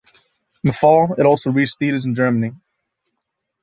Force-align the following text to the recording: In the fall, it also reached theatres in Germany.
In 0.63 0.69
the 0.69 0.73
fall, 0.73 1.13
it 1.19 1.27
also 1.27 1.51
reached 1.51 1.77
theatres 1.77 2.05
in 2.05 2.15
Germany. 2.15 2.53